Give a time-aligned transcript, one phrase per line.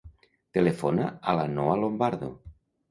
[0.57, 2.35] Telefona a la Noha Lombardo.